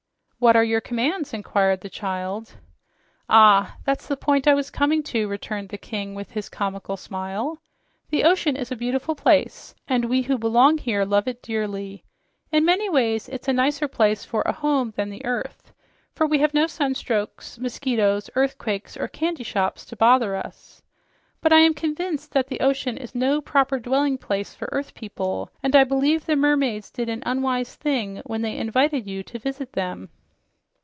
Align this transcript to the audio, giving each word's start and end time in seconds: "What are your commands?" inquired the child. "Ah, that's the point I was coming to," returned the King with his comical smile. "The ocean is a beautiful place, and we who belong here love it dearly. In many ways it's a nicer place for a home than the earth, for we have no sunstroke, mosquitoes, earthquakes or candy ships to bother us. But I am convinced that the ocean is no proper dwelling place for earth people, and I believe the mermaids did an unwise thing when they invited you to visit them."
"What 0.43 0.55
are 0.55 0.63
your 0.63 0.81
commands?" 0.81 1.35
inquired 1.35 1.81
the 1.81 1.87
child. 1.91 2.55
"Ah, 3.29 3.77
that's 3.85 4.07
the 4.07 4.17
point 4.17 4.47
I 4.47 4.55
was 4.55 4.71
coming 4.71 5.03
to," 5.03 5.27
returned 5.27 5.69
the 5.69 5.77
King 5.77 6.15
with 6.15 6.31
his 6.31 6.49
comical 6.49 6.97
smile. 6.97 7.61
"The 8.09 8.23
ocean 8.23 8.55
is 8.55 8.71
a 8.71 8.75
beautiful 8.75 9.13
place, 9.13 9.75
and 9.87 10.05
we 10.05 10.23
who 10.23 10.39
belong 10.39 10.79
here 10.79 11.05
love 11.05 11.27
it 11.27 11.43
dearly. 11.43 12.03
In 12.51 12.65
many 12.65 12.89
ways 12.89 13.29
it's 13.29 13.47
a 13.47 13.53
nicer 13.53 13.87
place 13.87 14.25
for 14.25 14.41
a 14.47 14.51
home 14.51 14.93
than 14.95 15.11
the 15.11 15.23
earth, 15.25 15.71
for 16.15 16.25
we 16.25 16.39
have 16.39 16.55
no 16.55 16.65
sunstroke, 16.65 17.43
mosquitoes, 17.59 18.27
earthquakes 18.33 18.97
or 18.97 19.07
candy 19.07 19.43
ships 19.43 19.85
to 19.85 19.95
bother 19.95 20.35
us. 20.35 20.81
But 21.41 21.53
I 21.53 21.59
am 21.59 21.75
convinced 21.75 22.31
that 22.31 22.47
the 22.47 22.61
ocean 22.61 22.97
is 22.97 23.13
no 23.13 23.41
proper 23.41 23.77
dwelling 23.79 24.17
place 24.17 24.55
for 24.55 24.67
earth 24.71 24.95
people, 24.95 25.51
and 25.61 25.75
I 25.75 25.83
believe 25.83 26.25
the 26.25 26.35
mermaids 26.35 26.89
did 26.89 27.09
an 27.09 27.21
unwise 27.27 27.75
thing 27.75 28.23
when 28.25 28.41
they 28.41 28.57
invited 28.57 29.05
you 29.05 29.21
to 29.21 29.37
visit 29.37 29.73
them." 29.73 30.09